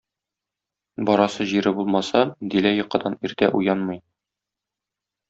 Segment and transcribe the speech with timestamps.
[1.09, 2.23] Барасы җире булмаса,
[2.55, 4.01] Дилә йокыдан иртә уянмый.